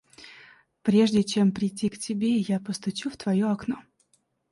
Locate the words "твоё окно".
3.17-3.75